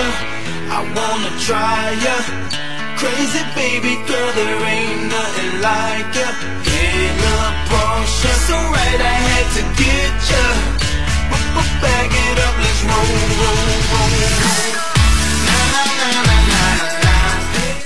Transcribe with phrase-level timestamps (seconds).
[0.00, 2.16] Porsche, I wanna try ya.
[3.00, 6.28] Crazy baby girl, there ain't nothing like ya.
[6.64, 10.44] Hey, look, Porsche, so right I had to get ya.
[11.30, 14.89] B- b- Bag it up, let's roll, roll, roll,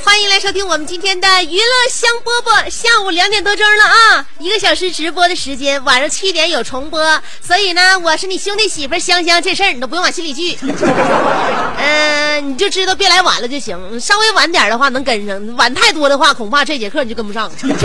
[0.04, 7.00] 欢迎来收听我们今天的娱乐香饽饽，下午两点多钟了啊，一个小时直播的时间，晚上七点有重播，
[7.40, 10.58] 所以呢，我是你兄弟媳妇香香，这事儿你都不用往心里去，
[11.78, 17.50] 嗯、 你就知道别来晚了就行，稍微晚点的话能跟上，晚太多的话，恐怕这节课你就跟不上。
[17.56, 17.80] Just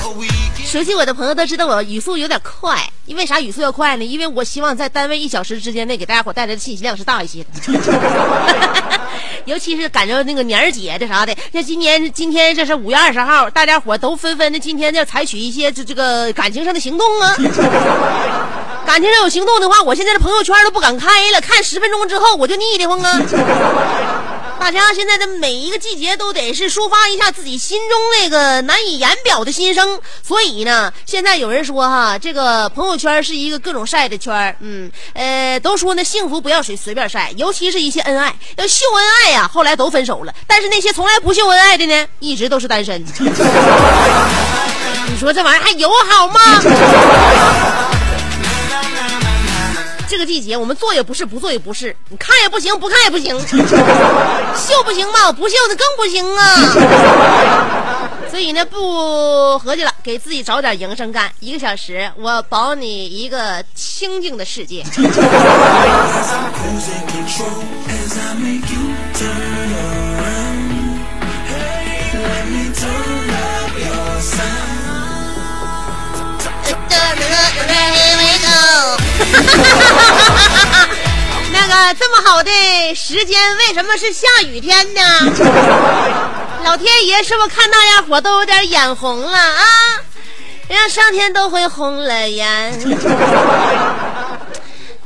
[0.00, 0.64] for a weekend.
[0.64, 4.04] 熟悉我的朋友都知道我语速有点快，因为啥语速要快呢？
[4.04, 7.50] 因为我希望在单位一小时之间内给大家伙带来的信息量是大一些的，
[9.46, 17.34] 尤其是赶着那个年儿节这啥的，像今年今天这是五月二十号，大家伙都纷纷的今天要采取一些这这个感情上的行动啊。
[18.84, 23.20] 感情上有行动的话，我现在的朋友圈都不敢开了，看十分钟之后我就腻得慌啊。
[24.66, 43.00] 大家现在的每一个季节都得是抒发一下自己心中那个难以言表的心声，所以呢，现在有人说哈，这个朋友圈是一个各种晒的圈嗯，呃，都说呢幸福不要随随便晒，尤其是一些恩爱要秀恩爱呀、后来都分手了，但是那些从来不秀恩爱的呢，一直都是单身。
[45.08, 46.40] 你说这玩意儿还友好吗？
[50.16, 53.36] 这个季节，我们做也不是，不做也不是，你看也不行，不看也不行，
[54.56, 55.30] 秀不行吗？
[55.30, 58.08] 不秀那更不行啊！
[58.30, 64.82] 所以呢，不合计了，给自己找点营生干，一个小时，我保你一个清静的世界。
[81.52, 82.50] 那个这么好的
[82.94, 85.00] 时间，为什么是下雨天呢？
[86.64, 89.62] 老天爷是不是看大家伙都有点眼红了啊？
[90.68, 92.72] 让上天都会红了眼。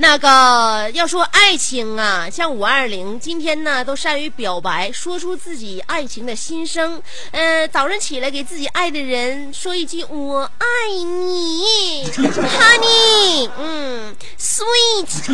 [0.00, 7.02] 那个要说爱情啊，像五二零今天呢，都善于表白，说出自己爱情的心声。
[7.32, 10.66] 呃，早上起来给自己爱的人说一句“我爱
[11.04, 15.30] 你， honey”，嗯，sweet，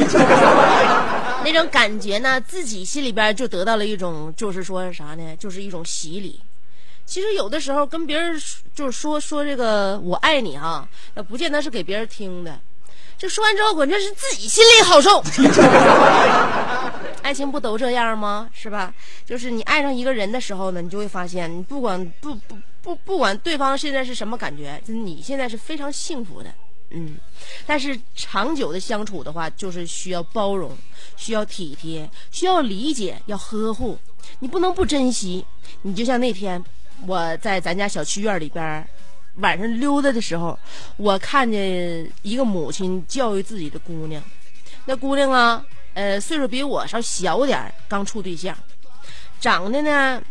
[1.45, 6.41] 那种感觉呢，自己心里边就得到了一种，就是说啥呢，就是一种洗礼。
[7.05, 8.37] 其实有的时候跟别人
[8.75, 12.59] 就是说说这个“我爱你”哈，那不见得是给别人听的。
[13.19, 15.23] 这说完之后，关键是自己心里好受。
[17.23, 18.49] 爱情不都这样吗？
[18.53, 18.95] 是吧？
[19.25, 26.53] 就是你爱上一个人的时候呢，你就会发现，你不管不不不不管对方现在是什么感觉，就你现在是非常幸福的。
[26.91, 27.19] 嗯，
[27.67, 30.71] 但是长久的相处的话，就是需要包容，
[31.17, 33.99] 需要体贴，需要理解，要呵护。
[34.39, 35.45] 你不能不珍惜。
[35.83, 36.63] 你就像那天
[37.07, 38.87] 我在咱家小区院里边儿
[39.37, 40.59] 晚上溜达的时候，
[40.97, 44.23] 我看见一个母亲教育自己的姑娘，
[44.87, 48.57] 那姑娘啊，呃，岁数比我稍小点儿，刚处对象，
[49.41, 50.23] 长得呢，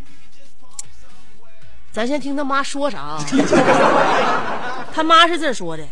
[1.91, 3.25] 咱先听他妈说啥啊？
[4.93, 5.87] 他妈是这说的，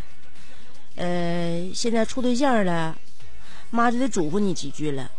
[0.96, 2.96] 呃，现在处对象了，
[3.70, 5.12] 妈就得嘱咐你几句了。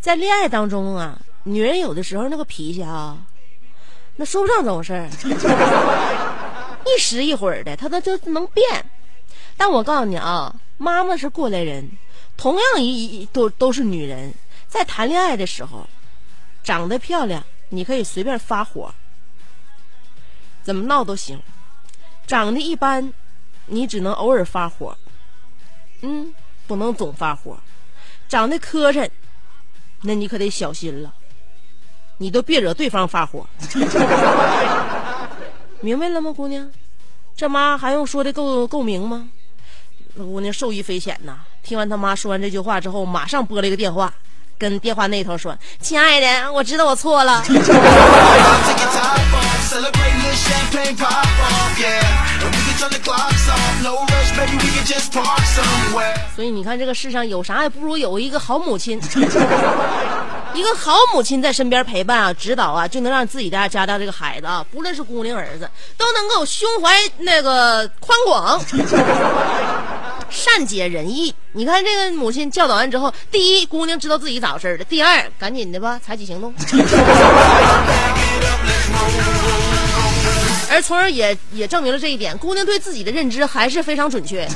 [0.00, 3.16] 在恋爱当中啊，女人有的时候那个脾气啊，
[4.16, 5.08] 那说不上怎么回事儿，
[6.86, 8.84] 一时一会儿的，她都就能变。
[9.56, 11.90] 但我告诉你啊，妈妈是过来人，
[12.36, 14.32] 同样一一都都是女人，
[14.66, 15.86] 在谈恋爱的时候，
[16.62, 18.92] 长得漂亮，你可以随便发火，
[20.62, 21.38] 怎么闹都行；
[22.26, 23.12] 长得一般，
[23.66, 24.96] 你只能偶尔发火，
[26.00, 26.34] 嗯，
[26.66, 27.58] 不能总发火。
[28.28, 29.08] 长得磕碜，
[30.00, 31.14] 那你可得小心了，
[32.16, 33.46] 你都别惹对方发火。
[35.82, 36.66] 明白了吗姑娘？
[37.36, 39.28] 这妈还用说的够够明吗？
[40.14, 41.38] 那姑娘受益匪浅呐。
[41.62, 44.12] 听完他妈说完这句话之后马上拨了一个电话
[44.58, 47.42] 跟电话那头说亲爱的我知道我错了。
[56.34, 59.00] 所以你看这个世上有啥也不如有一个好母亲。
[60.54, 68.60] 一个好母亲在身边陪伴啊、指导啊，就能让自己家家的这个孩子啊，不论是姑娘儿子，都能够胸怀那个宽广，
[70.28, 71.34] 善解人意。
[71.52, 76.52] 你看这个母亲教导完之后，第一，姑娘知道自己咋回事了；第二，赶紧的吧，采取行动。
[80.70, 84.48] 而从而也也证明了这一点，姑娘对自己的认知还是非常准确。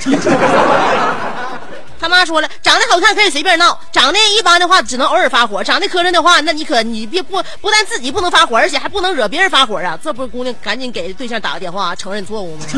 [1.99, 9.99] 他妈说了，长得好看可以随便闹，长得一般的话只能偶尔发火，长得磕碜的话，那你可你别不不但自己不能发火，而且还不能惹别人发火啊！
[10.03, 12.67] 这不是姑娘赶紧给对象打个电话承认错误吗？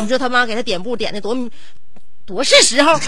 [0.00, 1.36] 你说他妈给他点布点的多
[2.26, 2.98] 多是时候。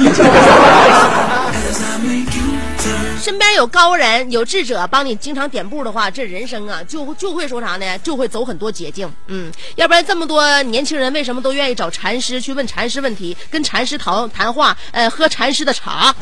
[3.24, 7.98] 身边有高人、有智者帮你经常点步的话，这人生啊就就会说啥呢？
[8.00, 9.10] 就会走很多捷径。
[9.28, 16.14] 嗯，要不然这么多年轻人为什么都愿意找禅师去问禅师问题，跟禅师谈谈话， 呃，喝禅师的茶，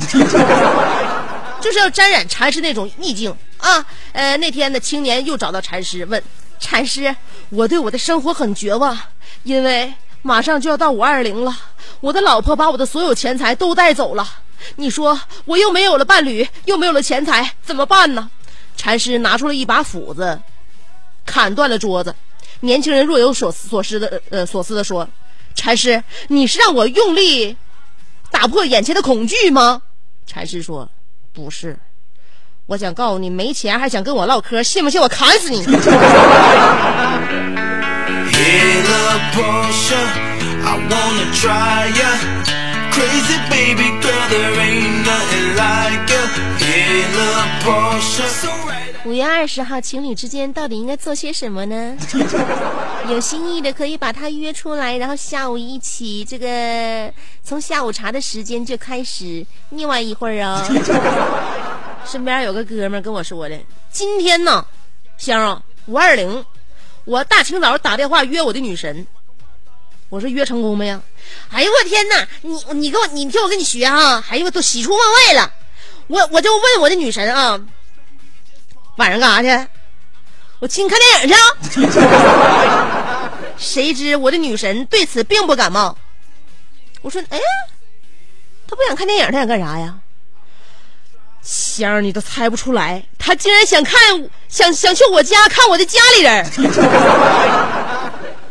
[1.61, 3.85] 就是要沾染禅师那种意境啊。
[4.13, 6.23] 呃，那天的，青年又找到禅师问
[6.61, 7.13] 禅师
[7.51, 8.97] ：“我对我的生活很绝望，
[9.43, 11.55] 因为马上就要到五二零了，
[12.01, 14.27] 我的老婆把我的所有钱财都带走了。
[14.77, 18.31] 你说我又没有了伴侣，又没有了钱财，怎么办呢？”
[18.77, 20.41] 禅师拿出了一把斧子，
[21.27, 22.15] 砍断了桌子。
[22.61, 25.07] 年轻人若有所思所思的呃所思的说
[25.55, 27.57] ：“禅师，你是让我用力
[28.31, 29.83] 打破眼前的恐惧吗？”
[30.27, 30.89] 禅师说
[31.35, 31.77] ：“不是。”
[32.67, 35.63] 我想告诉你，没钱还想跟我唠嗑，信不信我砍死你？
[38.43, 40.03] Get a Porsche,
[40.65, 46.23] I wanna try You，Crazy baby girl, there ain't nothing like ya.
[46.59, 47.31] Get a
[47.63, 48.27] Porsche
[49.05, 51.97] 五月二十号，情侣之间到底应该做些什么呢？
[53.09, 57.13] 有心意的可以把他约出来，然后下午一起这个
[57.45, 60.61] 从下午茶的时间就开始腻歪一会儿哦。
[62.05, 63.57] 身边有个哥们跟我说的，
[63.93, 64.67] 今天呢，
[65.17, 66.45] 香儿五二零，
[67.05, 69.07] 我大清早打电话约我的女神。
[70.09, 71.01] 我说约成功没呀？
[71.51, 72.29] 哎呦我天哪！
[72.43, 75.53] 你你给我你听我跟你学哈、哎呦我都喜出望外了。
[76.07, 77.59] 我我就问我的女神啊，
[78.97, 79.71] 晚上干啥去？
[80.59, 81.29] 我请你看电影
[81.71, 81.81] 去。
[83.57, 85.97] 谁知我的女神对此并不感冒。
[87.01, 87.45] 我说，哎呀，
[88.69, 89.99] 她不想看电影，她想干啥呀？
[91.43, 93.99] 香儿，你都猜不出来，他竟然想看，
[94.49, 96.47] 想想去我家看我的家里人。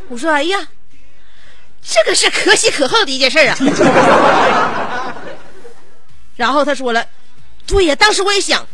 [0.09, 0.67] 我说，哎呀，
[1.81, 3.57] 这个是可喜可贺的一件事啊。
[6.35, 7.05] 然后他说了，
[7.65, 8.67] 对呀，当时我也想，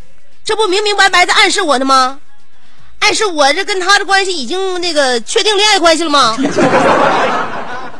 [0.44, 2.20] 这不明明白白在暗示我呢吗？
[3.00, 6.36] 暗示我这跟他的关系已经那个确定恋爱关系了吗？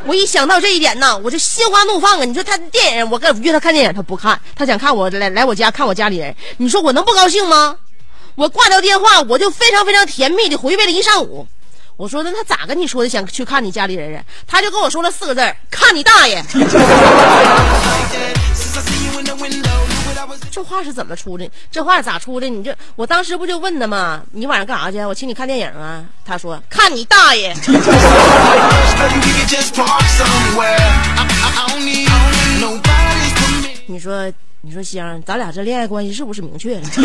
[0.06, 2.24] 我一想到这一点呢，我就心花怒放啊！
[2.24, 7.76] 你说他电影，我跟约他看电影，他不看，他想看我来来我家看我家里人，你说我能不高兴吗？
[8.34, 11.46] 我挂掉电话，我就非常非常甜蜜的回味了一上午。
[11.96, 13.08] 我说那他咋跟你说的？
[13.08, 14.22] 想去看你家里人啊？
[14.46, 16.42] 他就跟我说了四个字：看你大爷！
[20.58, 21.48] 这话是怎么出的？
[21.70, 22.48] 这话咋出的？
[22.48, 24.20] 你这，我当时不就问他吗？
[24.32, 24.98] 你晚上干啥去？
[25.04, 26.04] 我请你看电影啊。
[26.24, 30.76] 他说：“看你大爷！Baby, we can just park somewhere.
[31.54, 32.08] ain't need
[32.60, 33.82] nobody's permission.
[33.86, 36.82] 你说，你说香，咱俩这恋爱关系是不是明确了？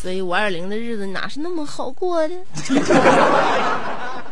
[0.00, 2.34] 所以五二零的日子哪是那么好过的？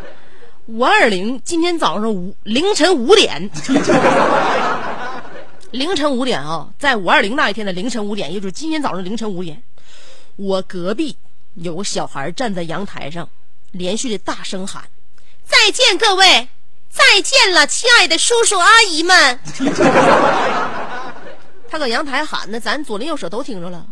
[0.67, 3.51] 五二零今天早上五凌晨五点，
[5.73, 9.63] 凌晨五点啊，在五二零那一天的凌晨五点，也就是今天早上凌晨五点，
[10.37, 11.17] 我隔壁
[11.55, 13.29] 有个小孩站在阳台上，
[13.73, 14.83] 连续的大声喊
[15.45, 16.49] ：“再见，各位！
[16.91, 19.39] 再见了，亲爱的叔叔阿姨们！”
[21.71, 23.87] 他搁阳台喊呢，咱左邻右舍都听着了。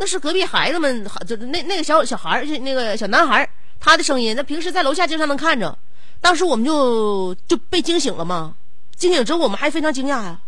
[0.00, 3.50] 那是隔壁孩子们，就那那个小小孩儿，那个小男孩儿，
[3.80, 4.34] 他的声音。
[4.36, 5.76] 那平时在楼下经常能看着，
[6.20, 8.54] 当时我们就就被惊醒了嘛。
[8.96, 10.40] 惊醒之后，我们还非常惊讶呀。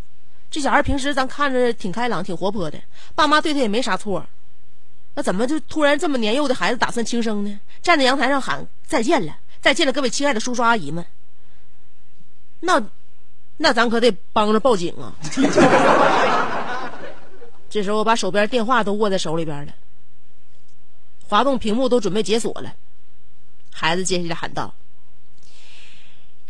[0.49, 2.79] 这小孩平时咱看着挺开朗、挺活泼的，
[3.13, 4.25] 爸妈对他也没啥错。
[5.15, 7.59] 那怎么就突然这么年幼的孩子打算轻生呢？
[7.81, 11.05] 站在阳台上喊再见了，再见了，各位亲爱的叔叔阿姨们。
[12.61, 12.81] 那
[13.57, 15.11] 那咱可得帮着报警啊！
[17.71, 19.71] 这时候我把手边电话都握在手里边了，
[21.29, 22.73] 滑动屏幕都准备解锁了。
[23.71, 24.75] 孩子接下来喊道：“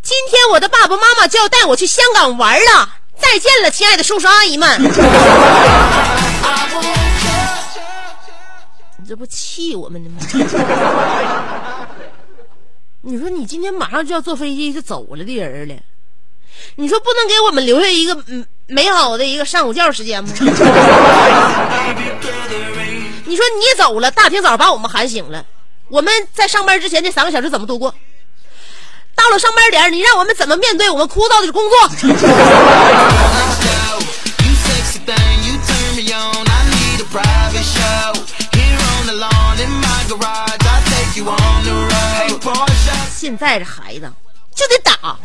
[0.02, 4.82] 今天我的爸爸妈妈就要带我去香港玩了，再见了，亲爱的叔叔阿姨们！”
[8.98, 10.20] 你这不气我们呢吗？
[13.02, 15.76] 你说你今天马上就要坐飞机就走了的人了，
[16.78, 18.44] 你说不能给我们留下一个嗯？
[18.72, 20.30] 美好的一个上午觉时间吗？
[23.26, 25.46] 你说你走了，大清早把我们喊醒了，
[25.90, 27.94] 我们在上班之前这三个小时怎么度过？
[29.14, 31.90] 到了上班点，你让我们怎么面对我们枯燥的工作？
[43.14, 44.10] 现在这孩子
[44.56, 45.18] 就得打，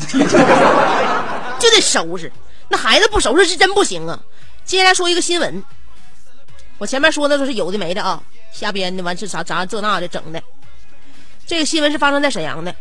[1.60, 2.32] 就得收拾。
[2.68, 4.18] 那孩子不收拾是真不行啊！
[4.64, 5.62] 接下来说一个新闻，
[6.78, 8.20] 我前面说的都是有的没的啊，
[8.50, 10.42] 瞎编的，完事啥啥这那的整的。
[11.46, 12.74] 这个新闻是发生在沈阳的，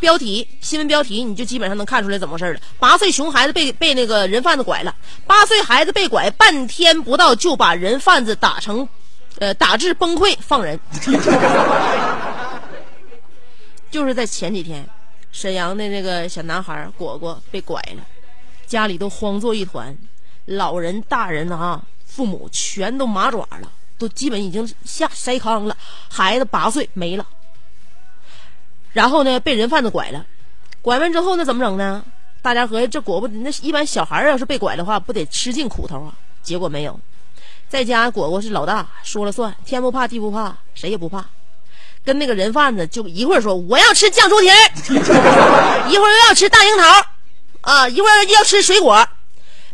[0.00, 2.60] 标题新闻标题你就基本上能看出来怎么回事了。
[2.80, 4.92] 八岁熊孩子被被那个人贩子拐了，
[5.26, 8.88] 八岁孩子被拐半天不到就把人贩子打成，
[9.38, 10.80] 呃打至崩溃放人。
[13.92, 14.84] 就是在前几天，
[15.30, 18.02] 沈阳的那个小男孩果果被拐了。
[18.70, 19.98] 家里都慌作一团，
[20.44, 25.76] 老人、大人啊，父母全都麻爪了，都基本已经下筛糠了。
[26.08, 27.26] 孩子八岁没了，
[28.92, 30.24] 然后呢，被人贩子拐了，
[30.80, 32.04] 拐完之后那怎么整呢？
[32.42, 36.14] 大家合计，这果不那一般小孩要是被拐的话，不得吃尽苦头啊？
[36.40, 37.00] 结果没有，
[37.68, 41.24] 在家果果是老大，说了算，天不怕地不怕，谁也不怕。
[42.04, 44.54] 跟那个人贩子就一会儿说我要吃酱猪蹄儿，
[45.90, 47.09] 一会儿又要吃大樱桃。
[47.62, 49.06] 啊，一会儿要吃水果，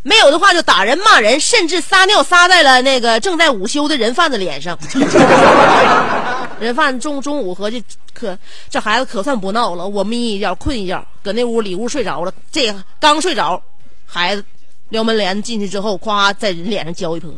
[0.03, 4.77] 没有的话就打人骂人，甚至撒尿撒在了那个正在午休的人贩子脸上。
[6.59, 8.37] 人贩子中中午合计，可
[8.69, 12.33] 这孩子可算不闹了，我眯一觉困一觉，搁那屋里屋睡着了。
[12.51, 13.61] 这刚睡着，
[14.05, 14.43] 孩子
[14.89, 17.31] 撩门帘进去之后，咵在人脸上浇一泼。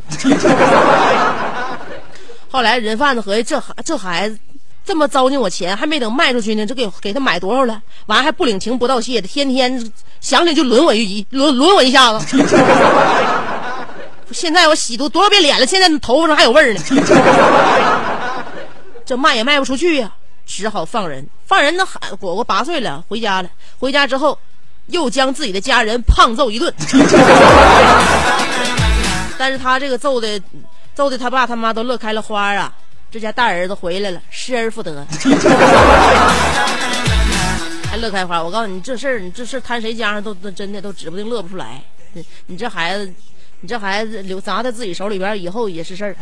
[2.50, 4.40] 后来人贩子合计，这孩这孩子。
[4.90, 7.80] 这么糟践我钱，还没等卖出去呢，就给给他买多少了？
[8.08, 12.26] 完还不领情不道谢的，天天想起就轮我一轮轮我一下子。
[14.32, 16.82] 现在我洗多多少遍脸了，现在头发上还有味儿呢。
[19.06, 20.12] 这卖也卖不出去呀，
[20.48, 21.24] 只好放人。
[21.46, 23.50] 放人那喊果果八岁了，回家了。
[23.78, 24.36] 回家之后，
[24.88, 26.74] 又将自己的家人胖揍一顿。
[29.38, 30.42] 但是他这个揍的，
[30.96, 32.74] 揍的他爸他妈都乐开了花啊。
[33.12, 35.04] 这家大儿子回来了，失而复得，
[37.90, 38.42] 还乐开花。
[38.44, 41.82] 我告诉你，这事儿，你这事儿摊谁家上都都真的都指不定乐不出来。
[42.46, 43.12] 你这孩子，
[43.62, 46.16] 你这孩子留砸在自己手里边，以后也是事儿。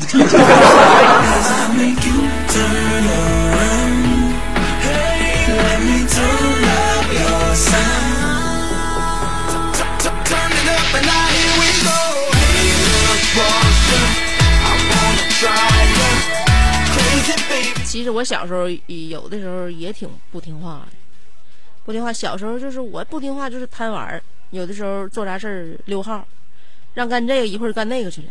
[17.98, 20.92] 其实我小时候有的时候也挺不听话的，
[21.84, 22.14] 不听话。
[22.14, 24.22] 小时候就是我不听话，就是贪玩儿。
[24.52, 26.24] 有的时候做啥事儿溜号，
[26.94, 28.28] 让干这个一会儿干那个去了。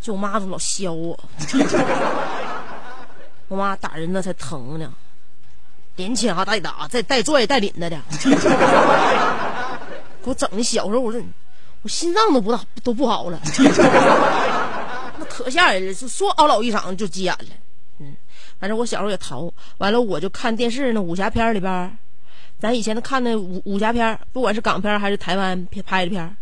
[0.00, 1.18] 就我妈都老削我，
[3.48, 4.94] 我妈打人那才疼呢，
[5.96, 8.00] 连掐带打，再带拽带领的的，
[10.22, 11.20] 给我整的小时候我这
[11.82, 13.40] 我心脏都不大都不好了，
[15.18, 17.46] 那可吓人了，说嗷老一场就急眼了。
[18.60, 21.98] 反正我小时候也淘，完了我就看电视那武侠片里边，
[22.58, 26.36] 咱以前看那武武侠片，不管是港片还是台湾拍的片，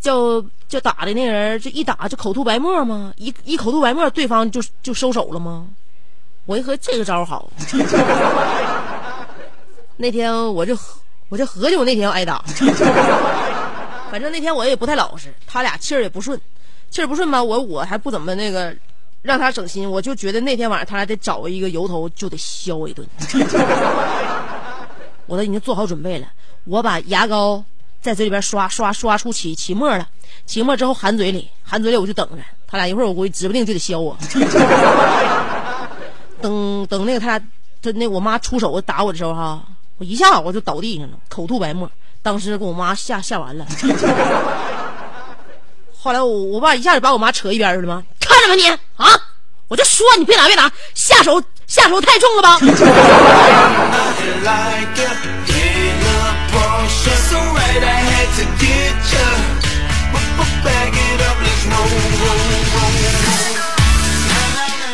[0.00, 3.12] 就就打的那人就一打就口吐白沫吗？
[3.18, 5.66] 一一口吐白沫，对方就就收手了吗？
[6.46, 7.48] 我一合这个招好，
[9.98, 10.76] 那天我就
[11.28, 12.42] 我就合计我那天要挨打，
[14.10, 16.40] 反正那天我也不太老实，他俩气儿也不顺，
[16.90, 18.74] 气儿不顺吧，我我还不怎么那个
[19.22, 23.06] 让他省心，我就觉得那天晚上他俩得找一个由头就得削我一顿，
[25.26, 26.26] 我都已经做好准备了，
[26.64, 27.64] 我把牙膏
[28.00, 30.06] 在嘴里边刷刷刷出起起沫了，
[30.44, 34.16] 起沫之后含嘴里，含嘴里我就等着他俩一会儿我估计指不定就得削我，
[36.42, 37.38] 等等那个他俩
[37.80, 39.62] 他那我妈出手打我的时候哈。
[39.98, 41.88] 我一下我就倒地上了，口吐白沫，
[42.22, 43.64] 当时给我妈吓吓完了。
[45.96, 48.02] 后来我我爸一下就把我妈扯一边去了吗？
[48.42, 48.78] 什么你啊？
[49.68, 52.58] 我就说你别打别打，下手下手太重了吧。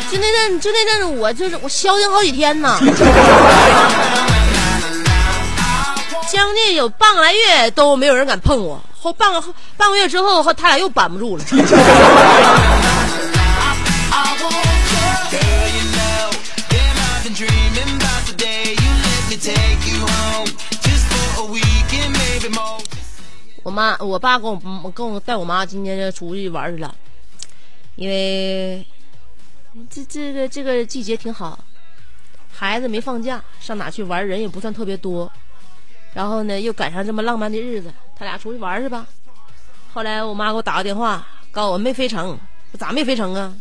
[0.09, 2.79] 就那阵，就那阵，我就是我消停好几天呢，
[6.31, 8.81] 将近有半个来月都没有人敢碰我。
[9.01, 9.43] 后半个
[9.77, 11.43] 半个月之后，他俩又扳不住了。
[23.69, 26.95] 我妈我爸跟我跟我带我妈今天就出去玩去了，
[27.97, 28.83] 因为
[29.91, 31.59] 这这个这个季节挺好，
[32.51, 35.31] 孩子没放假，上哪去玩人也不算特别多，
[36.15, 39.05] 然后呢又赶上这么浪漫的日子，他俩出去玩去吧。
[39.93, 42.35] 后来我妈给我打个电话，告诉我没飞成，
[42.73, 43.53] 咋没飞成啊？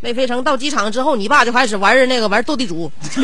[0.00, 2.90] 没飞成，到机场之后，你爸就开始玩儿那个玩斗地主。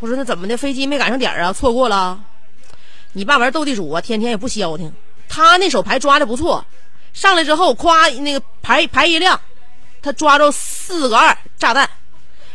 [0.00, 0.56] 我说那怎么的？
[0.56, 1.52] 飞机没赶上点儿啊？
[1.52, 2.20] 错过了？
[3.12, 4.92] 你爸玩斗地主啊，天天也不消停。
[5.28, 6.64] 他那手牌抓的不错，
[7.12, 9.40] 上来之后，咵那个牌牌一亮，
[10.02, 11.88] 他抓着四个二炸弹，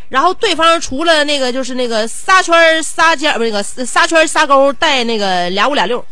[0.09, 6.05] 然后对方除了那个就是那个仨圈仨尖不是那个仨圈仨勾带那个俩五俩六，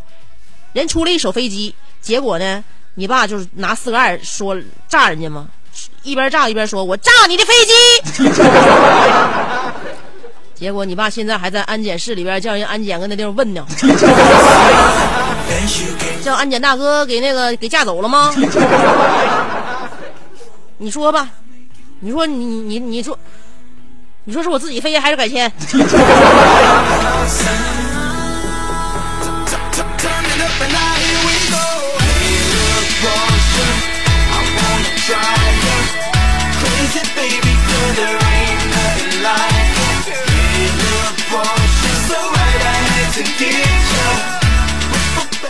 [0.71, 2.63] 人出了一手飞机，结果呢，
[2.95, 5.47] 你爸就是拿四个二说炸人家嘛，
[6.03, 7.73] 一边炸一边说：“我炸你的飞机。
[10.63, 13.65] ”结果你爸现在还在安检室里边叫人安检搁那地方问呢
[16.23, 18.33] 叫安检大哥给那个给架走了吗？
[20.79, 21.27] 你说吧，
[21.99, 23.19] 你说你你你说，
[24.23, 25.49] 你说是我自己飞还是改签？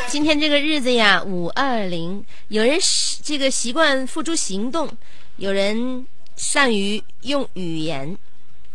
[0.08, 2.80] 今天这个日子呀，五二零，有人
[3.24, 4.90] 这个习惯付诸行动，
[5.38, 8.16] 有人善于用语言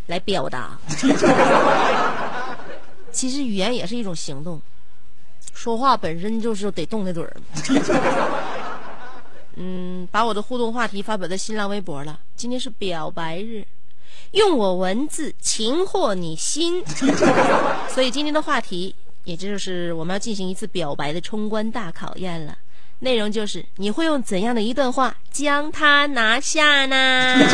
[0.06, 0.78] 来表达。
[3.12, 4.60] 其实语言也是一种行动，
[5.54, 7.36] 说话本身就是得动那嘴儿。
[9.56, 12.20] 嗯，把我的互动话题发表在新浪微博了。
[12.36, 13.66] 今天是表白日，
[14.32, 16.84] 用我文字擒获你心。
[17.88, 18.94] 所以今天的话题，
[19.28, 22.54] 也就是我们要进行一次表白的冲关大考验了。
[23.00, 27.36] 内容就是你会用怎样的一段话将他拿下呢？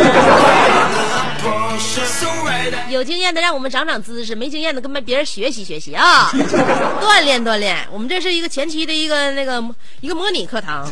[2.89, 6.31] 有经验的让我们长长姿势，没经验的跟别人学习学习啊，
[7.03, 7.77] 锻炼锻炼。
[7.93, 9.63] 我们这是一个前期的一个那个
[10.01, 10.89] 一个模拟课堂，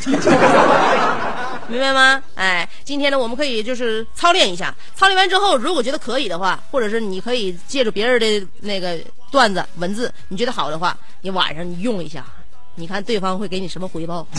[1.73, 2.23] 明白吗？
[2.35, 8.99] 哎，今天呢，我们可以就是操练一下，操练完之后，如果觉得可以的话，或者是你可以借助别人的那个
[9.31, 12.25] 段子文字，你觉得好的话，你晚上你用一下，
[12.75, 14.27] 你看对方会给你什么回报。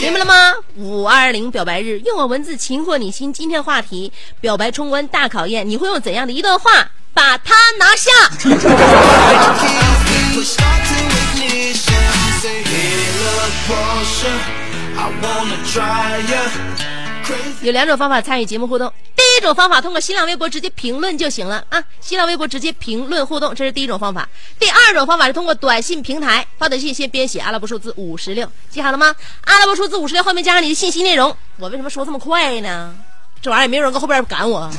[0.00, 0.54] 明白了吗？
[0.76, 3.32] 五二零表白日，用我文字擒获你心。
[3.32, 8.10] 今天话题：表白冲关大考验，你会用怎样的一段话把他拿下？
[17.62, 18.92] 有两种方法参与节目互动。
[19.16, 24.28] 第一种方法通过新浪微博直接评论就行了啊，新浪微博直接评论互动，这是第一种方法。
[24.56, 29.12] 第二种方法是通过短信平台发短信，先编写阿拉伯数字五十六，记好了吗？
[29.44, 31.36] 阿拉伯数字五十六后面加上你的信息内容。
[31.56, 32.94] 我为什么说这么快呢？
[33.42, 34.70] 这玩意儿也没有人搁后边赶我，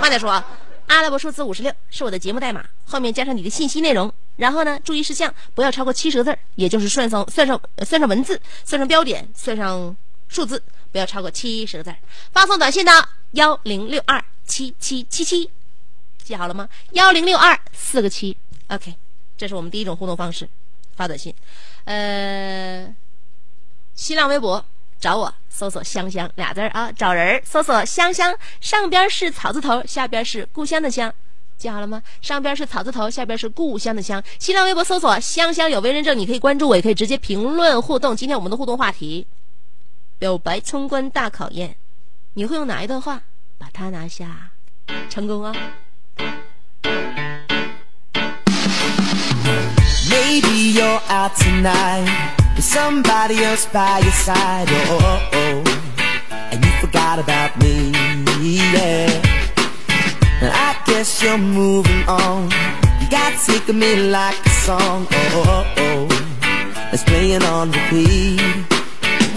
[0.00, 0.44] 慢点说啊。
[0.88, 4.12] 阿拉伯数字五十六是我的节目代码，后面加上你的信息内容。
[4.36, 9.96] 然后呢，注意事项不要超过七十个字儿也就是算上算上算上文字，算上标点，算上
[10.28, 11.96] 数字，不要超过七十个字儿。
[12.32, 15.50] 发送短信到幺零六二七七七七，
[16.22, 16.68] 记好了吗？
[16.92, 18.36] 幺零六二四个七
[18.68, 18.94] ，OK，
[19.36, 20.48] 这是我们第一种互动方式，
[20.96, 21.34] 发短信。
[21.84, 22.94] 呃，
[23.94, 24.64] 新浪微博
[25.00, 31.12] 找我搜索“香香”俩字儿啊，找人儿搜索“香香”，上边是草字头，下边是故乡的乡，
[31.56, 32.02] 记好了吗？
[32.20, 34.22] 上边是草字头，下边是故乡的乡。
[34.38, 38.16] 新浪微博搜索“香香有为人证”，你可以关注我，也可以直接评论互动。
[38.16, 39.26] 今天我们的互动话题：
[40.18, 41.76] 表白冲关大考验，
[42.34, 43.22] 你会用哪一段话
[43.56, 44.50] 把它拿下？
[45.08, 45.54] 成功啊
[50.10, 52.08] ！Maybe you're out tonight
[52.58, 54.66] with somebody else by your side.
[54.68, 56.50] Oh, oh, oh.
[56.50, 57.92] and you forgot about me.
[58.42, 59.06] Yeah.
[60.42, 62.50] I guess you're moving on.
[63.00, 65.06] You got sick of me like a song.
[65.10, 66.90] Oh, oh, oh, oh.
[66.92, 68.40] It's playing on repeat.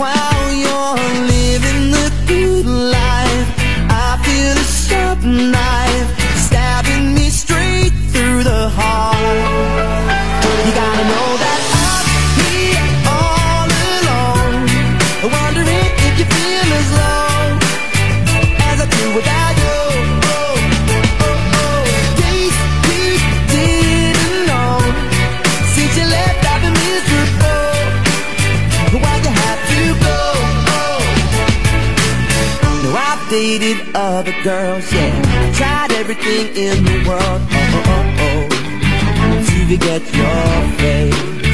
[0.02, 0.98] While you're
[1.38, 3.50] living the good life,
[4.04, 5.91] I feel a sharp knife
[33.52, 35.52] I've dated other girls, yeah.
[35.52, 37.42] Tried everything in the world.
[37.52, 38.48] Oh, oh, oh,
[39.20, 41.51] oh to forget your face.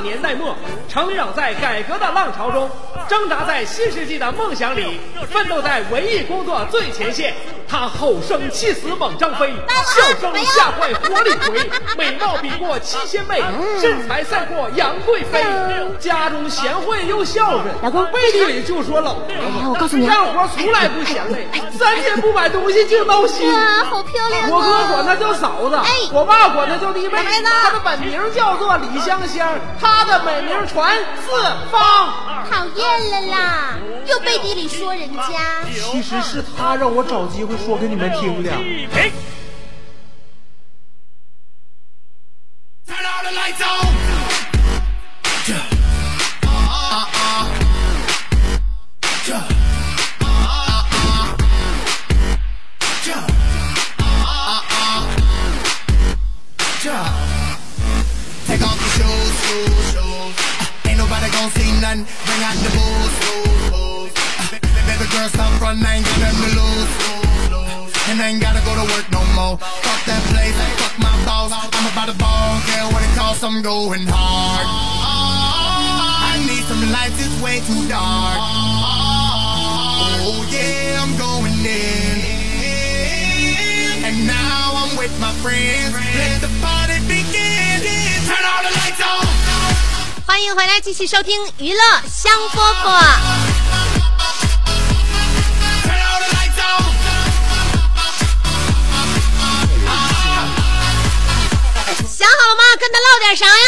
[0.00, 0.54] 年代末，
[0.88, 2.70] 成长在改革的浪潮中，
[3.08, 4.98] 挣扎在新世纪的梦想里，
[5.30, 7.34] 奋斗在文艺工作最前线。
[7.78, 9.52] 他吼声气死猛张飞，
[9.84, 13.42] 笑声吓坏活李逵， 美貌比过七仙妹，
[13.78, 15.44] 身材赛过杨贵妃。
[16.00, 21.46] 家中贤惠又孝顺，老公背地里就说老婆哎呀我告诉你啊干活从来不嫌累，
[21.78, 23.46] 三天不买东西就闹心。
[23.52, 24.88] 哇，好漂亮我哥啊！
[24.92, 27.18] 管她叫嫂子，哎我爸管她叫弟妹。
[27.44, 31.30] 她的本名叫做李香香，她的美名传四
[31.70, 32.10] 方。
[32.48, 33.74] 讨厌了啦，
[34.06, 35.66] 又背地里说人家。
[35.90, 38.50] 其实是他让我找机会说给你们听的。
[42.86, 43.66] Turn all the lights on.
[58.46, 60.34] Take off your shoes, shoes, shoes.
[60.84, 62.06] Ain't nobody gonna see nothing.
[62.26, 63.16] Bring out the booze,
[65.10, 67.25] girl, stop front, I ain't got nothing to lose, lose.
[68.09, 69.57] And I ain't gotta go to work no more.
[69.57, 71.51] Fuck that place, fuck my boss.
[71.53, 74.67] I'm about to ball, care what it costs, I'm going hard.
[76.33, 78.37] I need some light, it's way too dark.
[80.23, 82.17] Oh yeah, I'm going in.
[84.03, 85.93] And now I'm with my friends.
[85.93, 87.81] Let the party begin.
[88.27, 89.25] Turn all the lights on.
[90.25, 93.54] 欢迎回来，继续收听娱乐香饽饽。
[102.16, 102.62] 想好了吗？
[102.80, 103.60] 跟他唠点啥呀？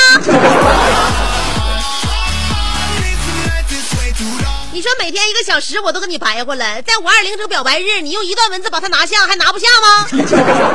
[4.72, 10.08] 你说每天一个小时我都跟你白活了，在五二零这个表白日，你用一段文字把它拿下，还拿不下吗？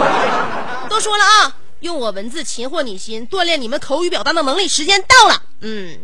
[0.87, 5.41] 都说了啊，用我文字擒获你心，锻炼你们口语表达的能力，时间到了。
[5.61, 5.97] 嗯，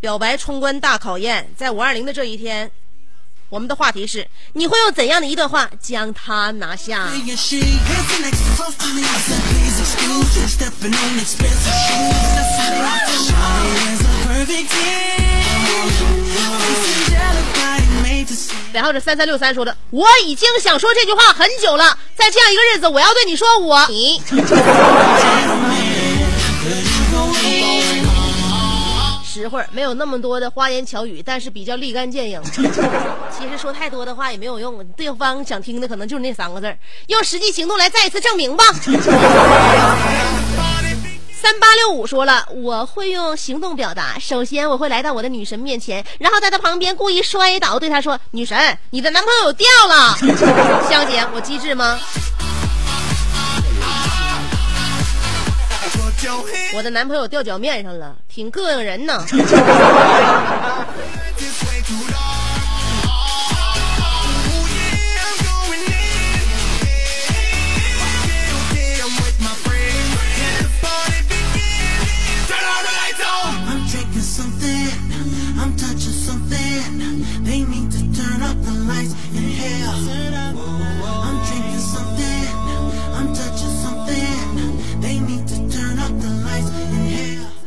[0.00, 2.68] 表白冲关大考验，在五二零的这一天，
[3.50, 7.08] 我们的话题是你会用怎样的一段话将他拿下？
[18.72, 24.22] 然后这三三六三说的我已经想说这句话很久了在这样一个日子我要对你说我你
[29.40, 32.40] 实惠没有那么多的花言巧语，但是比较立竿见影。
[33.36, 36.76] 其实说太多的话也没有用，对方想听的可能就是那三个字，
[37.06, 38.64] 用实际行动来再一次证明吧。
[41.42, 44.18] 三八六五说了，我会用行动表达。
[44.18, 50.16] 首先，我会来到我的女神面前，然后在她旁边故意摔倒，对她说：“女神，你的男朋友掉了。”
[50.86, 51.98] 香姐，我机智吗？
[56.74, 59.24] 我的男朋友掉脚面上了，挺膈应人呢。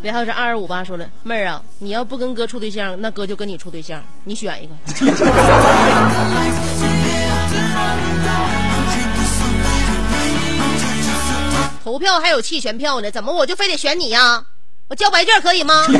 [0.03, 4.73] 然后是二二五八说了，妹儿啊，你要不跟哥处对象，那哥就跟你处对象，你选一个。
[11.85, 14.43] 投票还有弃权票呢，怎么我就非得选你呀？
[14.89, 15.85] 我交白卷可以吗？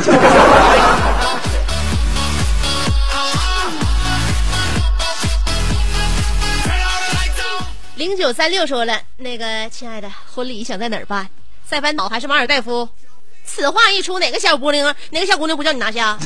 [7.95, 11.25] 零九三六说了，那个亲爱的，婚礼想在哪儿办？
[11.65, 12.89] 塞班岛还是马尔代夫？
[13.45, 16.15] 此话一出，哪个小姑娘，哪个小姑娘不叫你拿下.
[16.15, 16.19] Oh.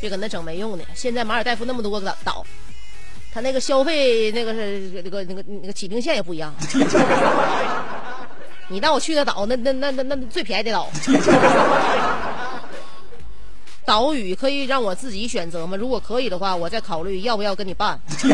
[0.00, 0.84] 别搁那整没用的。
[0.94, 2.46] 现在马尔代夫那么多个岛，
[3.32, 6.54] 他那个消费那个是那个那个那个起兵线也不一样。
[8.68, 10.88] 你带我去的岛，那那那那那最便宜的岛。
[13.88, 15.74] 岛屿可以让我自己选择吗？
[15.74, 17.98] 如果可以的话，我再考虑要不要跟你办。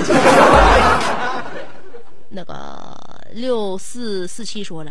[2.31, 2.99] 那个
[3.35, 4.91] 六四四七说了，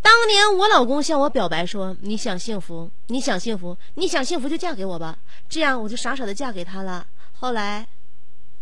[0.00, 5.18] 当年我老公向我表白说：“你想幸福，你想幸福，你想幸福就嫁给我吧。”
[5.50, 7.04] 这样我就傻傻的嫁给他了。
[7.38, 7.86] 后来，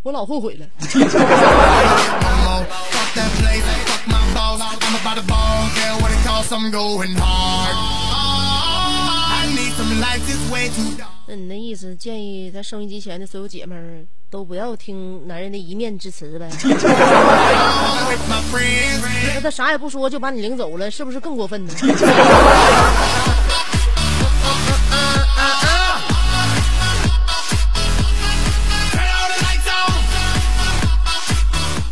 [0.03, 0.66] 我老后悔了。
[11.30, 16.48] 那你那意思，建议在收音机前的所有姐妹儿都不要听男人的一面之词呗？
[19.34, 21.74] 那他啥也不说就把你领走了，是不是更过分呢？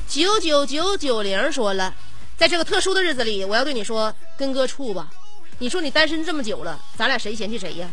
[0.08, 1.94] 九九九九零说了，
[2.38, 5.10] 在这个特殊的日子里，我要对你说，跟哥处吧。
[5.58, 7.86] 你说你单身这么久了，咱俩谁嫌弃谁呀、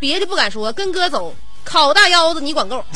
[0.00, 2.82] 别的不敢说，跟哥走，烤大腰子你管够。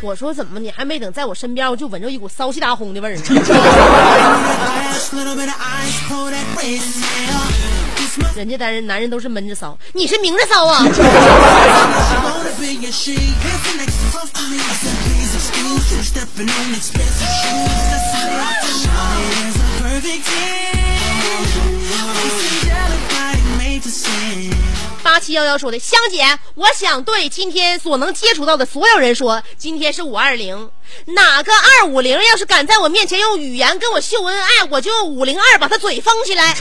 [0.00, 3.14] 我说怎么你还没等在我身边，我就闻着一股骚气大轰的味儿。
[3.14, 3.22] 呢
[8.34, 10.84] 人家男人男人都是闷着骚，你是明着骚啊！
[25.02, 30.70] 八七幺幺说的，香姐，我想对今天所能接触到的所有人说，今天是五二零，
[31.06, 36.54] 哪个二五零要是敢在我面前用语言跟我秀恩爱，我就用五零二把他嘴封起来。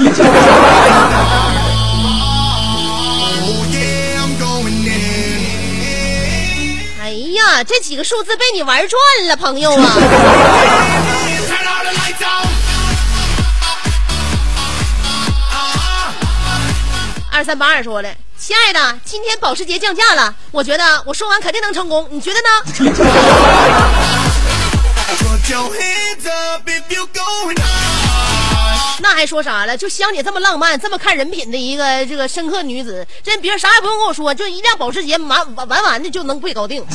[6.99, 11.30] 哎呀，这几个数字被你玩转了，朋友啊！
[17.31, 22.91] 二三八二说的，亲爱的，今天保时捷降价了，我觉得我说完肯定能成功，你觉得呢？
[28.99, 29.77] 那还说啥了？
[29.77, 36.85] 就香姐这么浪漫、这么看人品的一个这个深刻女子，真别人啥也不用跟我说，就一辆保时捷完完完的就能被搞定。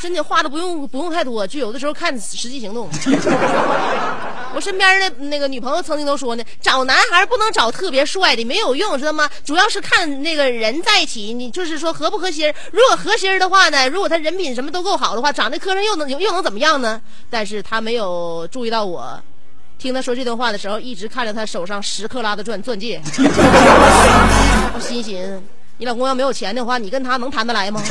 [0.00, 2.90] 真的话都不用不用太多，就有的时候看实际行动。
[4.54, 9.28] 我身边的那个女朋友曾经都说呢，找男孩不能找特别帅的，没有用，知道吗？
[9.44, 12.52] 主要是看那个人在一起，你就是说合不合心。
[12.70, 17.00] 如果合心的话呢，如果他人品什么都够好的话，长得磕碜又能又能怎么样呢？
[17.28, 19.20] 但是他没有注意到我。
[19.76, 23.02] 听他说这段话的时候，一直看着他手上十克拉的钻钻戒，
[24.72, 25.42] 我心寻，
[25.78, 27.82] 你老公要没有钱的话，你跟他能谈得来吗？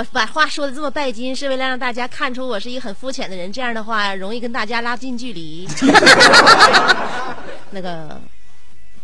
[0.00, 5.68] 我把话说的这么拜金，是为了让大家看出我是一个很肤浅的人，这样的话容易跟大家拉近距离。
[7.70, 8.18] 那个，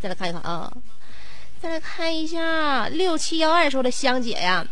[0.01, 0.73] 再来看一看啊，
[1.61, 4.67] 再来看一下六七幺二说的香姐呀，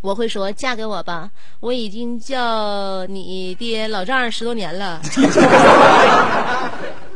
[0.00, 5.00] 我会说嫁给我吧，我已经叫你爹老丈人十多年了。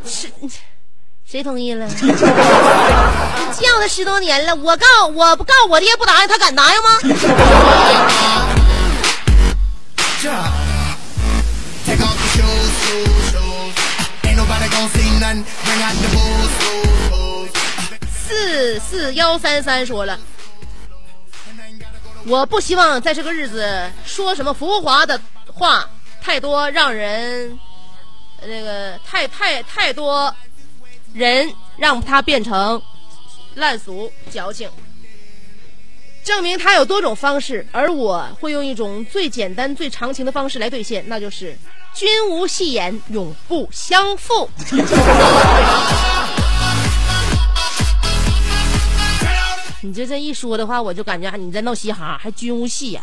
[0.04, 0.30] 是。
[1.36, 1.86] 谁同意了？
[3.60, 4.54] 叫他十多年了。
[4.54, 6.38] 我告我，不告我爹，不答应他。
[6.38, 6.88] 敢答应吗？
[18.26, 20.18] 四四幺三三说了，
[22.26, 25.20] 我不希望在这个日子说什么浮华的
[25.52, 25.86] 话，
[26.22, 27.58] 太多让人
[28.40, 30.34] 那个太太太多。
[31.16, 32.80] 人让他变成
[33.54, 34.68] 烂俗矫情。
[36.22, 41.56] 证明他有多种方式，而我会用一种最简单、最长情的方式来兑现，那就是
[41.94, 44.50] 君无戏言，永不相负。
[49.80, 53.00] 你这这一说的话，我就感觉你在闹嘻哈，还君无戏言。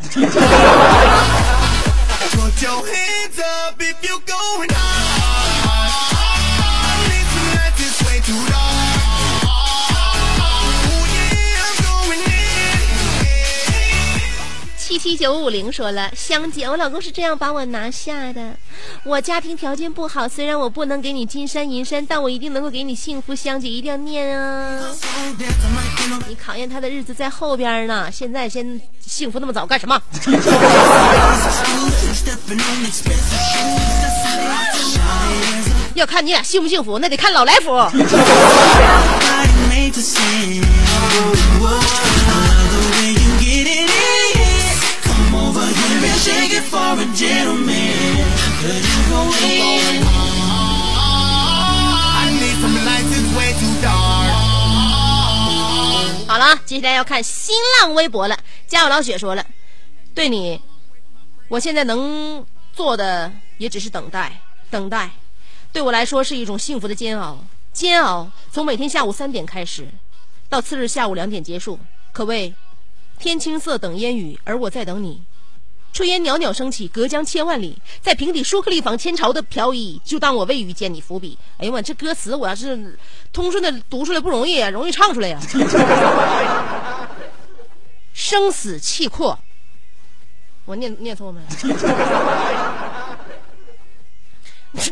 [14.93, 18.56] 七七九五零说了，香姐，我老公是这样把我拿下的。
[19.03, 23.34] 我家庭条件不好，虽然我不能给你金山银山，但我一定能够给你幸福。
[23.34, 24.79] 香姐一定要念啊！
[26.27, 29.99] 你考验他的日子在后边呢，现在先幸福那么早干什么？
[35.95, 37.71] 要看你俩幸不幸福，那得看老来福。
[56.27, 58.38] 好了，接下来要看新浪微博了。
[58.67, 59.43] 家有老雪说了，
[60.13, 60.62] 对你，
[61.47, 65.10] 我现在能做的也只是等待，等待，
[65.71, 67.38] 对我来说是一种幸福的煎熬。
[67.71, 69.88] 煎熬从每天下午三点开始，
[70.47, 71.79] 到次日下午两点结束，
[72.12, 72.53] 可谓
[73.17, 75.23] 天青色等烟雨，而我在等你。
[75.93, 81.38] 炊烟袅袅升起，隔江千万里，在平底舒克利坊千朝的飘逸，就当我未遇见你伏笔。
[81.57, 82.97] 哎呀妈，这歌词我要是
[83.32, 85.39] 通顺的读出来不容易啊，容易唱出来呀、
[88.13, 89.38] 生死契阔，
[90.65, 91.39] 我念念错没？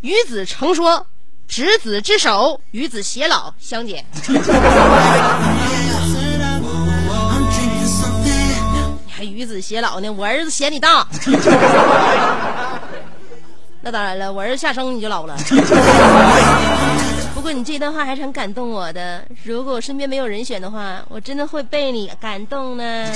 [0.00, 1.06] 与子成说，
[1.46, 3.54] 执子之手，与子偕老。
[3.60, 4.04] 香姐，
[9.22, 10.10] 与子偕老呢？
[10.12, 11.06] 我儿子嫌你大。
[13.84, 15.36] 那当然了，我儿子下生你就老了。
[17.34, 19.24] 不过你这段话还是很感动我的。
[19.42, 23.06] 如果我身边没有人选的话，我真的会被你感动呢。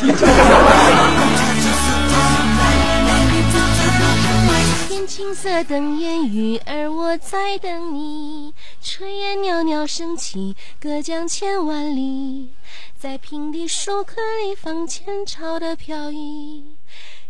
[5.07, 8.53] 青色等烟雨，而我在等你。
[8.83, 12.51] 炊烟袅袅升起，隔江千万里，
[12.99, 16.65] 在平地树棵里放前朝的飘逸。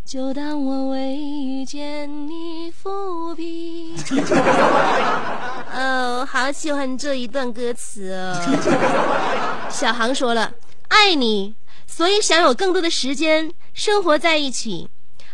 [0.03, 3.93] 就当我为遇见你伏笔。
[5.75, 9.69] 哦，好喜欢这一段歌词哦。
[9.69, 10.51] 小航说了，
[10.87, 11.53] 爱你，
[11.85, 14.87] 所以想有更多的时间生活在一起；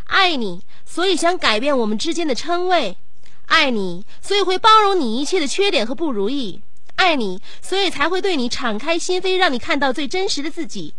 [0.06, 2.96] 爱你，所以想改变我们之间的称谓；
[3.48, 6.60] 爱你，所以会包容你一切的缺点和不如意；
[6.96, 10.94] 爱你，所以才会对你敞开心扉，让你看到最真实的自己。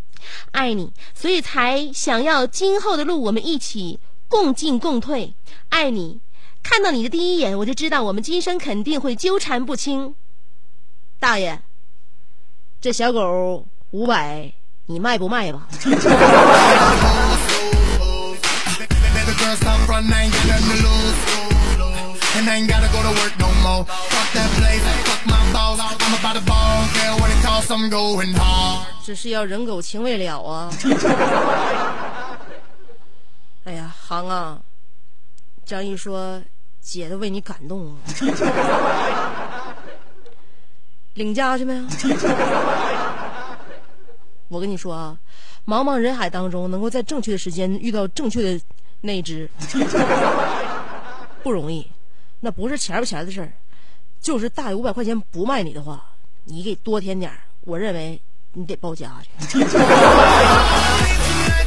[0.52, 3.98] 爱你，所以才想要今后的路我们一起
[4.28, 5.34] 共进共退。
[5.68, 6.18] 爱你，
[6.62, 10.14] 看到你的第一眼我就知道我们今生肯定会纠缠不清。
[11.20, 11.60] 大爷，
[12.80, 14.52] 这小狗五百，
[14.86, 15.68] 你卖不卖吧？
[29.06, 30.70] 这是要人狗情未了啊！
[33.64, 34.58] 哎呀，航啊，
[35.64, 36.42] 张毅说，
[36.80, 37.96] 姐都为你感动啊！
[41.14, 41.74] 领家去没？
[44.48, 45.16] 我跟你说啊，
[45.66, 48.60] 茫茫人海当中，能够在正确的时间遇到正确的
[49.06, 49.50] 那只，
[51.42, 51.86] 不容易。
[52.40, 53.52] 那不是钱不钱的事儿，
[54.18, 56.02] 就是大爷五百块钱不卖你的话，
[56.44, 57.36] 你给多添点儿
[57.66, 58.18] 我认为
[58.54, 59.10] 你得包家
[59.50, 59.58] 去。
[59.58, 59.74] Life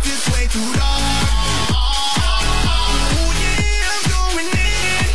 [0.03, 0.81] is way too long.
[3.13, 5.05] Oh yeah, I'm going in.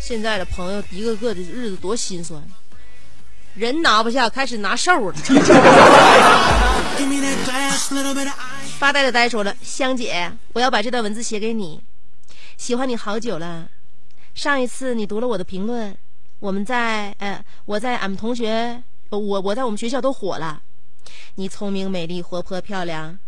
[0.00, 2.42] 现在的朋友一个个的日子多心酸，
[3.54, 5.14] 人拿不下，开始拿瘦了。
[8.78, 11.82] 发呆的呆说了：“香姐，我要把这段文字写给你，
[12.56, 13.68] 喜欢你好久了。
[14.34, 15.96] 上一次你读了我的评论，
[16.38, 20.62] 我们在呃，我在俺们同学，我我在我们学校都火了。
[21.34, 23.18] 你聪明、美丽、活泼、漂亮，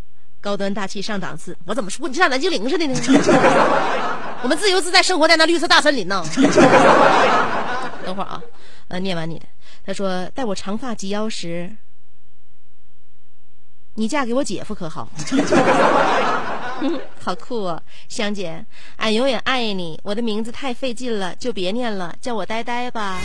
[0.40, 1.58] 高端大气、上档次。
[1.64, 2.94] 我怎么说你像蓝精灵似的呢？
[4.44, 6.24] 我们自由自在生活在那绿色大森林呢。
[8.06, 8.40] 等会儿啊，
[8.86, 9.46] 呃，念完你的。
[9.84, 11.76] 他说待我长发及腰时。”
[14.00, 15.06] 你嫁给我姐夫可好？
[17.22, 17.78] 好酷啊，
[18.08, 18.64] 香姐，
[18.96, 20.00] 俺永远爱你。
[20.02, 23.20] 我的名字太费劲了，就别念了，叫我呆呆吧。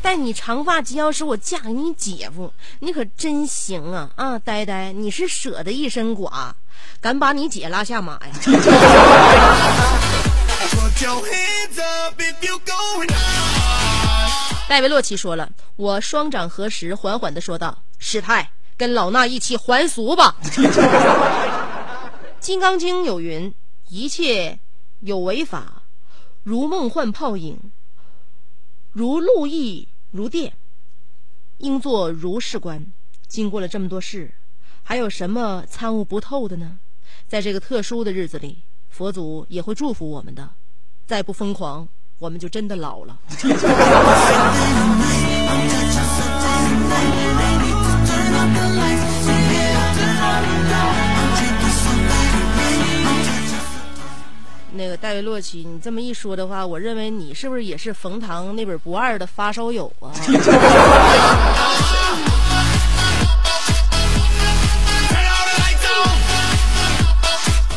[0.00, 4.08] 待你长发及腰时，我嫁给你姐夫，你可真行啊！
[4.14, 6.54] 啊，呆呆，你是舍得一身剐，
[7.00, 8.20] 敢把你姐拉下马呀？
[14.68, 20.36] 戴维洛奇说了，我双掌合十，缓缓的说道：“师太，跟老衲一起还俗吧。
[22.38, 23.52] ”《金刚经》有云
[23.90, 24.58] ：“一切
[25.00, 25.82] 有为法，
[26.44, 27.58] 如梦幻泡影，
[28.92, 30.52] 如露亦如电，
[31.58, 32.86] 应作如是观。”
[33.26, 34.32] 经过了这么多事，
[34.84, 36.78] 还有什么参悟不透的呢？
[37.26, 38.58] 在这个特殊的日子里，
[38.90, 40.50] 佛祖也会祝福我们的。
[41.06, 41.86] 再不疯狂，
[42.18, 43.18] 我们就真的老了。
[54.76, 60.10] 那个戴维洛奇，你这么一说的话，我认为你是不是也是冯唐那本不二的发烧友啊？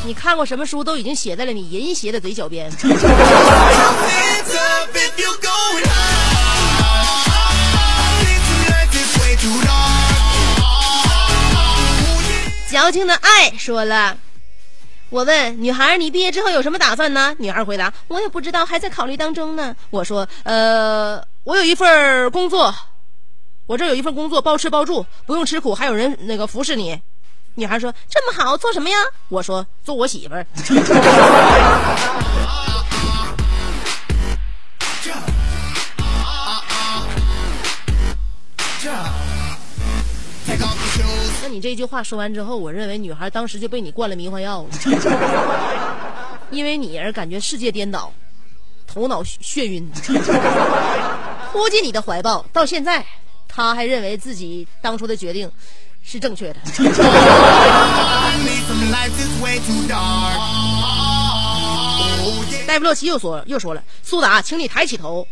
[0.08, 2.72] 你看过什么书都已经写在了你淫邪的嘴角边。
[12.72, 14.16] 矫情的爱说了。
[15.10, 22.74] 我问女孩：“你毕业之后有什么打算呢？”女孩回答：“我也不知道，还在考虑当中呢。”我说：“呃，我有一份工作，
[23.66, 26.98] 我这有一份工作，包吃包住，不用吃苦，还有人那个服侍你。”
[27.58, 28.96] 女孩说：“这么好，做什么呀？”
[29.30, 30.46] 我说：“做我媳妇儿。
[41.42, 44.64] 那你这句话说完之后，我认为女孩当时就被你灌了迷幻药，
[46.52, 48.14] 因为你而感觉世界颠倒，
[48.86, 49.90] 头脑眩晕，
[51.52, 52.46] 扑进你的怀抱。
[52.54, 53.04] 到现在，
[53.48, 55.52] 她还认为自己当初的决定
[56.10, 56.60] 是正确的。
[62.24, 62.34] Oh.
[62.66, 65.28] 戴夫洛奇又说又说了，苏达，请你抬起头，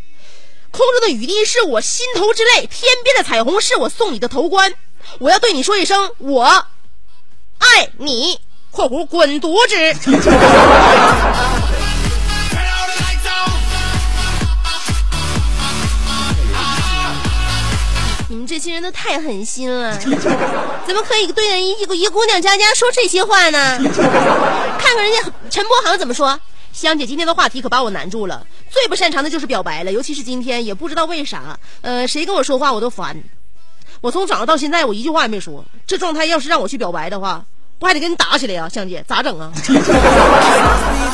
[0.71, 4.73] 空中的雨滴是我心头之泪，天边的彩虹是我送你的头冠。
[5.19, 6.43] 我要对你说一声，我
[7.59, 8.39] 爱你
[8.71, 9.75] （括弧滚犊子）。
[18.55, 23.77] 这些人都太狠心了， 怎么可以对人一个一姑娘家家说这些话呢？
[24.79, 26.39] 看看人家陈柏航怎么说。
[26.71, 33.21] 香姐今天的话题可把我难住了，最不擅长的就是表白了，尤其是今天，也不知道为啥，呃，谁跟我说话我都烦。
[33.99, 35.65] 我从早上到现在，我一句话也没说。
[35.85, 37.43] 这状态要是让我去表白的话，
[37.77, 39.51] 不还得跟你打起来呀、香姐咋整啊？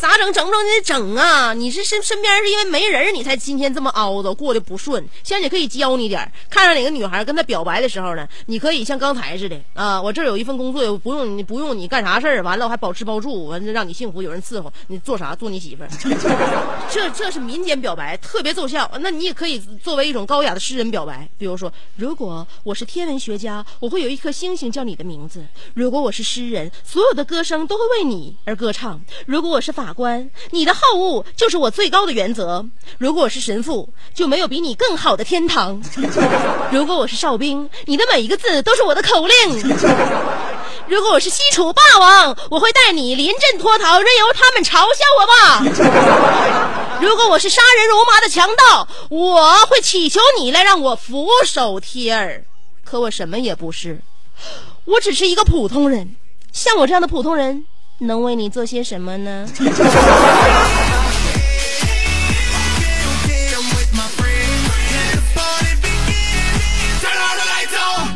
[0.00, 0.32] 咋整？
[0.32, 1.52] 整不整你得整啊！
[1.52, 5.06] 你是身身边是因为没人你才今天这么凹的，过得不顺。
[5.22, 15.34] 香姐可以教你点，看上哪个女孩跟她表白的时候呢，你可以像刚才似的啊，我这有一份工作，不用你不用你干啥事儿，完了我还包吃包住，完了让你幸福，有人伺候，你做啥？
[15.34, 15.84] 做你媳妇。
[16.90, 18.90] 这这是民间表白，特别奏效。
[19.00, 25.40] 那你也可以作为一种高雅的诗人表白，比如说，如果我是天文学家，我会有一颗星星叫你的名字；
[25.74, 32.64] 如果我是诗人，所有的歌声都会为你而歌唱；如果我是法官，你的好恶就是我最高的原则；
[32.98, 35.80] 如果我是神父，就没有比你更好的天堂；
[36.72, 39.58] 如果我是哨兵，你的每一个字都是我的口令。
[40.86, 46.98] 如果我是西楚霸王，我会带你临阵脱逃，任由他们嘲笑我吧。
[47.00, 52.42] 如果我是杀人如麻的强盗，我会祈求你来让我俯首帖耳。
[52.84, 54.00] 可我什么也不是，
[54.84, 56.16] 我只是一个普通人。
[56.52, 57.64] 像我这样的普通人，
[58.00, 59.46] 能为你做些什么呢？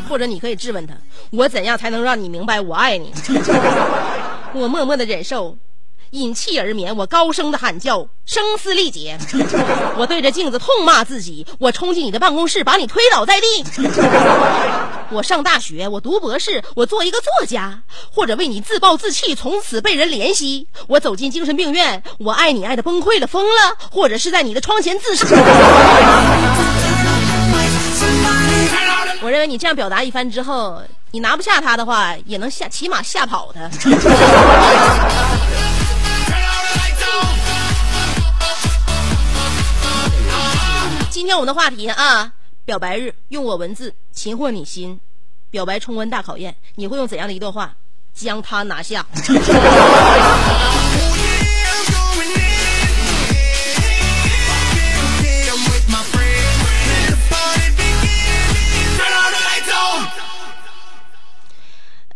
[0.08, 0.94] 或者你可以质问他
[1.30, 3.12] 我怎样才能让你明白我爱你？
[4.54, 5.56] 我默默的忍受
[6.14, 6.96] 引气而眠。
[6.96, 9.18] 我高声的喊叫，声嘶力竭。
[9.98, 11.46] 我对着镜子痛骂自己。
[11.58, 13.46] 我冲进你的办公室，把你推倒在地。
[15.10, 20.66] 我上大学，我读博士，我做一个作家，或者为你自暴自弃，从此被人怜惜。
[20.86, 25.26] 我走进精神病院，我爱你爱的崩溃了，疯了，或者是在你的窗前自杀。
[29.22, 33.68] 我认为你这样表达一番之后，你拿不下他的话，也能吓，起码吓跑他。
[41.14, 42.32] 今天我们的话题啊，
[42.64, 44.98] 表白日，用我文字，擒获你心，
[45.48, 47.72] 表白冲关大考验，你会用怎样的一段话
[48.12, 49.06] 将他拿下？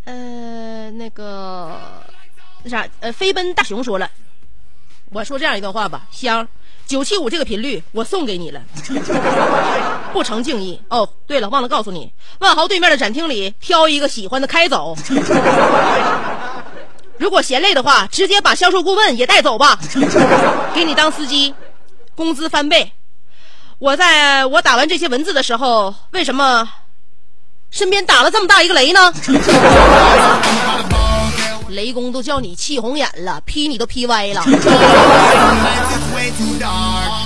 [0.06, 1.80] 呃，那个，
[2.64, 4.10] 那啥，呃，飞奔大熊说了，
[5.10, 6.48] 我说这样一段话吧，香。
[6.88, 8.60] 九七五这个频率我送给你了，
[10.10, 10.80] 不成敬意。
[10.88, 14.96] 哦，对了，忘了告诉你，万豪对面的展厅里挑一个喜欢的开走。
[17.18, 19.78] 如果嫌累的话，直接把销售顾问也带走吧，
[20.74, 21.54] 给你当司机，
[22.14, 22.90] 工资翻倍。
[23.78, 26.66] 我在我打完这些文字的时候，为什么
[27.70, 29.12] 身边打了这么大一个雷呢？
[31.70, 34.42] 雷公都叫你气红眼了， 劈你都劈歪了。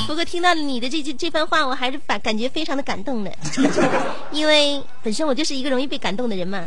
[0.07, 3.33] 不过听到你的这这这番话，我还是感感觉非常的感动的，
[4.31, 6.65] 因为本身我就是一个容易被感动的人嘛。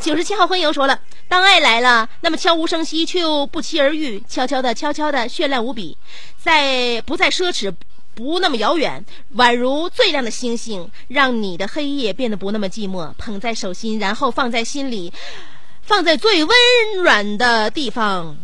[0.00, 0.98] 九十七号婚友说了，
[1.28, 5.96] 当爱来了，那么悄无声息却又不期而遇，悄悄的、悄悄的，绚烂无比，
[6.40, 7.72] 在不再奢侈。
[8.14, 9.04] 不那么遥远，
[9.36, 13.08] 宛如最亮的星星，让你的黑夜变得不那么寂寞。
[13.16, 15.12] 捧在手心，然后放在心里，
[15.88, 16.54] 放在最温
[17.02, 18.36] 软的地方，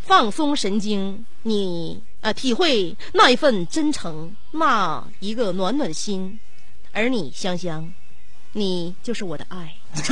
[0.00, 6.38] 放松神经，你呃体会那一份真诚，那一个暖暖的心，
[6.92, 7.92] 而你香香，
[8.52, 9.74] 你就是我的爱。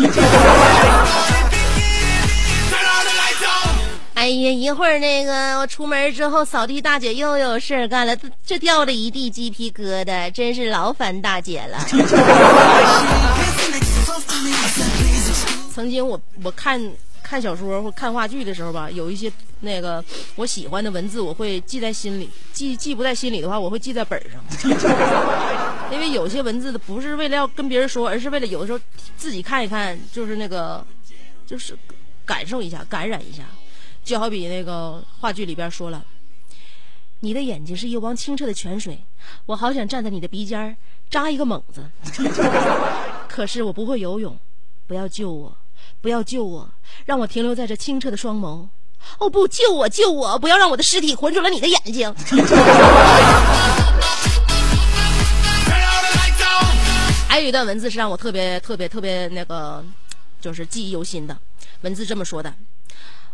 [4.15, 11.79] 哎呀，一会儿那个我出门之后，扫地大姐又有事儿干了，这这掉了一地鸡皮疙瘩，真是劳烦大姐了。
[15.75, 16.81] 曾经我我看
[17.21, 20.03] 看小说或看话剧的时候吧，有一些那个
[20.37, 24.41] 我喜欢的文字，我会记在心里；记记不在心里的话，我会记在本上。
[25.91, 28.79] 因为有些文字不是为了要跟别人说，而是为了有的时候
[29.17, 30.87] 自己看一看，就是那个，
[31.45, 31.77] 就是
[32.25, 33.43] 感受一下、感染一下。
[34.05, 36.05] 就好比那个话剧里边说了，
[37.21, 38.99] 你的眼睛是一汪清澈的泉水，
[39.47, 40.77] 我好想站在你的鼻尖
[41.11, 41.85] 扎一个猛子，
[43.27, 44.39] 可是我不会游泳，
[44.87, 45.57] 不要救我，
[46.05, 46.69] 不要救我，
[47.07, 48.69] 让我停留在这清澈的双眸。
[49.17, 50.39] 哦不，救我，救我！
[50.39, 52.15] 不要让我的尸体浑浊了你的眼睛。
[57.27, 59.83] 还有一段文字是让我特别特别特别那个，
[60.43, 61.35] 就是记忆犹新的。
[61.81, 62.53] 文字这么说的：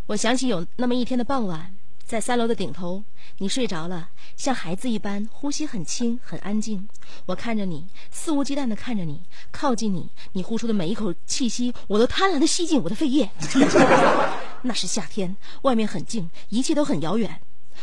[0.06, 1.74] 我想起有那么一天的傍晚，
[2.10, 3.04] 在三楼的顶头，
[3.38, 6.88] 你睡着了，像孩子一般，呼吸很轻，很安静。
[7.24, 9.20] 我看着你，肆无忌惮的看着你，
[9.52, 13.30] 靠近你，你呼出的每一口气息，我都贪婪的吸进我的肺叶。
[14.62, 17.40] 那是夏天，外面很静，一切都很遥远。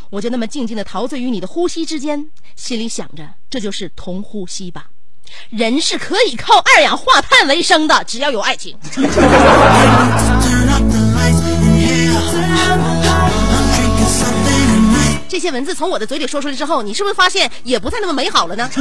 [0.10, 4.90] 我就那么静静的陶醉于你的呼吸之间，心里想着，这就是同呼吸吧。
[5.50, 8.78] 人是可以靠二氧化碳为生的，只要有爱情。
[15.38, 18.68] 这些文字从我的嘴里说出来之后，你是不是发现也不太那么美好了呢？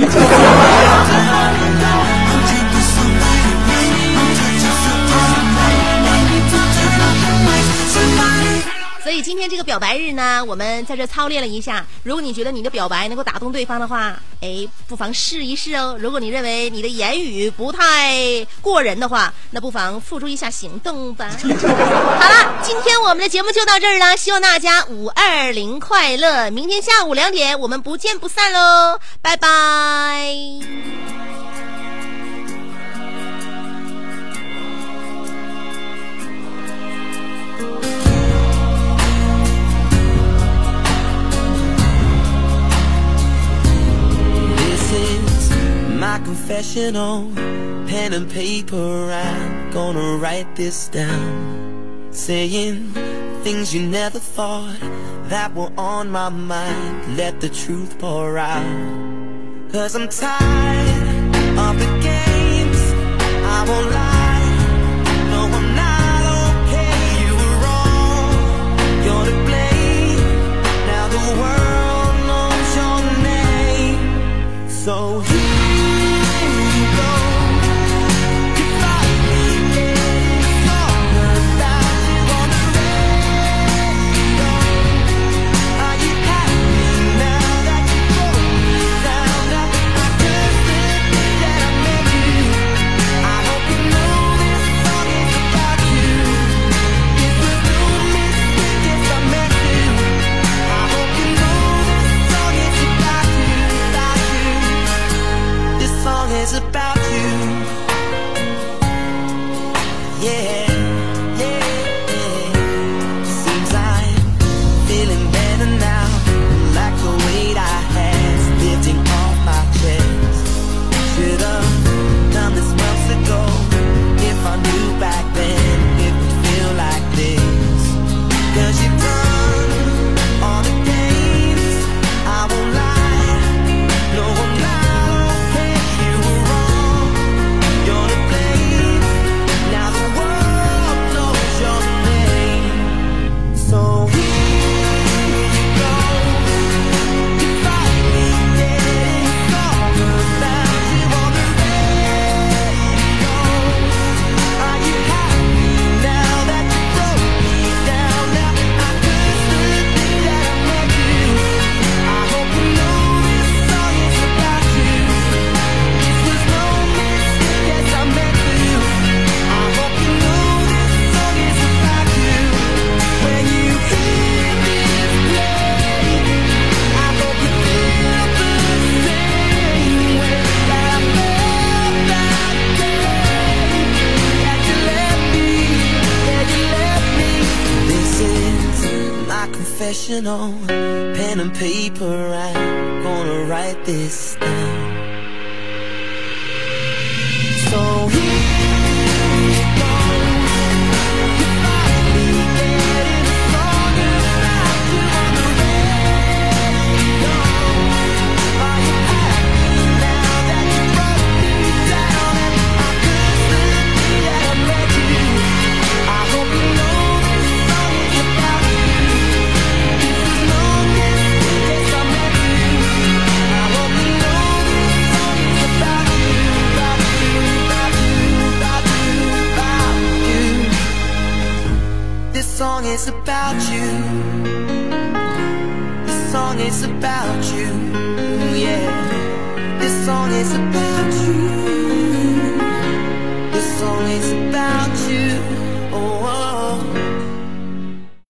[9.07, 11.87] 所以今天这个表白日呢，我们在这操练了一下。
[12.03, 15.97] 如果你觉得你的表白能够打动对方的话，哎，不妨试一试哦。
[16.01, 21.31] 如果你认为你的言语不太过人的话，那不妨付出一下行动吧。
[21.39, 26.51] 好了，今天我们的节目就到这儿了，希望大家五二零快乐！
[26.51, 30.35] 明天下午两点我们不见不散喽，拜拜。
[46.19, 47.31] My confessional.
[47.87, 52.09] Pen and paper, I'm gonna write this down.
[52.11, 52.93] Saying
[53.43, 54.79] things you never thought
[55.29, 57.17] that were on my mind.
[57.17, 59.73] Let the truth pour out.
[59.73, 62.36] Cause I'm tired of the games.